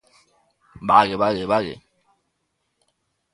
¡Vale, 0.89 1.13
vale, 1.21 1.43
vale! 1.51 1.73